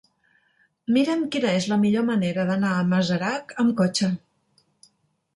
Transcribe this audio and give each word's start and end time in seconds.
Mira'm 0.93 1.19
quina 1.35 1.51
és 1.57 1.67
la 1.73 1.77
millor 1.83 2.07
manera 2.07 2.45
d'anar 2.51 2.71
a 2.77 2.85
Masarac 2.93 3.53
amb 3.65 3.75
cotxe. 3.83 4.09